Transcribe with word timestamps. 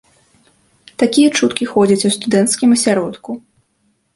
Такія 1.03 1.27
чуткі 1.39 1.67
ходзяць 1.73 2.07
у 2.09 2.11
студэнцкім 2.17 2.69
асяродку. 2.77 3.31